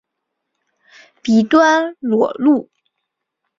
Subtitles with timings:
[1.21, 2.71] 鼻端裸露。